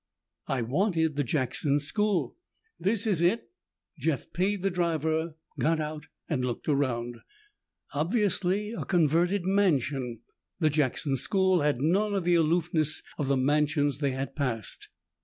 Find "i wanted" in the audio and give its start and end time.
0.47-1.15